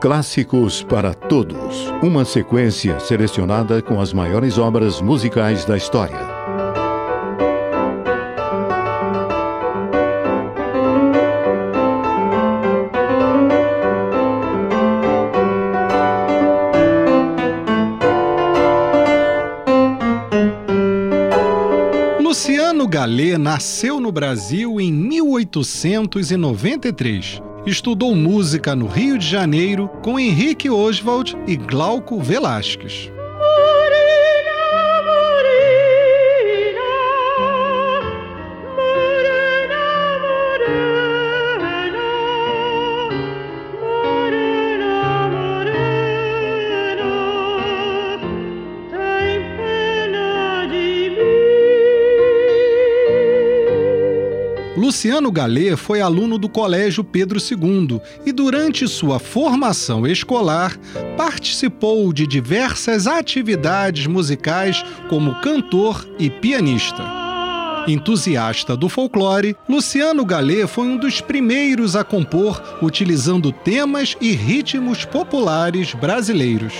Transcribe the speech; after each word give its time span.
Clássicos 0.00 0.82
para 0.82 1.12
Todos. 1.12 1.92
Uma 2.02 2.24
sequência 2.24 2.98
selecionada 3.00 3.82
com 3.82 4.00
as 4.00 4.14
maiores 4.14 4.56
obras 4.56 4.98
musicais 4.98 5.66
da 5.66 5.76
história. 5.76 6.40
Galê 22.90 23.38
nasceu 23.38 24.00
no 24.00 24.10
Brasil 24.10 24.80
em 24.80 24.92
1893 24.92 27.49
Estudou 27.66 28.16
música 28.16 28.74
no 28.74 28.86
Rio 28.86 29.18
de 29.18 29.26
Janeiro 29.26 29.88
com 30.02 30.18
Henrique 30.18 30.70
Oswald 30.70 31.36
e 31.46 31.56
Glauco 31.56 32.18
Velasquez. 32.18 33.12
Luciano 54.90 55.30
Galê 55.30 55.76
foi 55.76 56.00
aluno 56.00 56.36
do 56.36 56.48
Colégio 56.48 57.04
Pedro 57.04 57.38
II 57.38 58.00
e, 58.26 58.32
durante 58.32 58.88
sua 58.88 59.20
formação 59.20 60.04
escolar, 60.04 60.76
participou 61.16 62.12
de 62.12 62.26
diversas 62.26 63.06
atividades 63.06 64.08
musicais 64.08 64.84
como 65.08 65.40
cantor 65.42 66.04
e 66.18 66.28
pianista. 66.28 67.04
Entusiasta 67.86 68.76
do 68.76 68.88
folclore, 68.88 69.54
Luciano 69.68 70.24
Galê 70.24 70.66
foi 70.66 70.88
um 70.88 70.96
dos 70.96 71.20
primeiros 71.20 71.94
a 71.94 72.02
compor 72.02 72.60
utilizando 72.82 73.52
temas 73.52 74.16
e 74.20 74.32
ritmos 74.32 75.04
populares 75.04 75.94
brasileiros. 75.94 76.74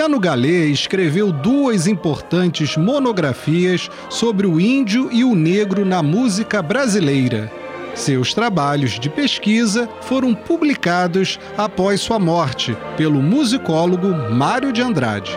Luciano 0.00 0.18
Galê 0.18 0.64
escreveu 0.68 1.30
duas 1.30 1.86
importantes 1.86 2.74
monografias 2.74 3.90
sobre 4.08 4.46
o 4.46 4.58
índio 4.58 5.10
e 5.12 5.22
o 5.22 5.34
negro 5.34 5.84
na 5.84 6.02
música 6.02 6.62
brasileira. 6.62 7.52
Seus 7.94 8.32
trabalhos 8.32 8.98
de 8.98 9.10
pesquisa 9.10 9.86
foram 10.00 10.34
publicados 10.34 11.38
após 11.54 12.00
sua 12.00 12.18
morte 12.18 12.74
pelo 12.96 13.20
musicólogo 13.20 14.08
Mário 14.32 14.72
de 14.72 14.80
Andrade. 14.80 15.36